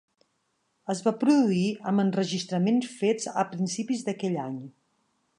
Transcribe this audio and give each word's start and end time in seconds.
Es 0.93 1.01
va 1.07 1.11
produir 1.23 1.67
amb 1.91 2.03
enregistraments 2.03 2.87
fets 3.01 3.29
a 3.43 3.43
principis 3.53 4.01
d'aquell 4.07 4.39
any. 4.47 4.57